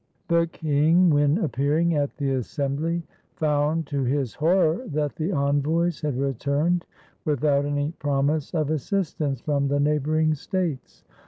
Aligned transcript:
The 0.29 0.47
king, 0.47 1.11
when 1.11 1.37
appearing 1.37 1.93
at 1.93 2.17
the 2.17 2.31
assembly, 2.31 3.03
found 3.35 3.85
to 3.85 4.03
his 4.03 4.33
horror 4.33 4.83
that 4.87 5.15
the 5.15 5.31
envoys 5.31 6.01
had 6.01 6.17
returned 6.17 6.85
without 7.23 7.65
any 7.65 7.91
promise 7.99 8.51
of 8.55 8.71
assistance 8.71 9.41
from 9.41 9.67
the 9.67 9.79
neighboring 9.79 10.33
states. 10.33 11.03